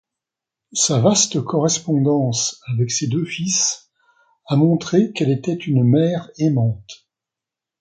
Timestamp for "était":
5.29-5.53